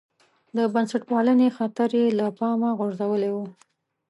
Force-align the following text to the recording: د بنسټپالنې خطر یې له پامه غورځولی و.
د 0.57 0.59
بنسټپالنې 0.73 1.47
خطر 1.57 1.89
یې 1.99 2.05
له 2.19 2.27
پامه 2.37 2.69
غورځولی 2.77 3.29
و. 3.33 3.37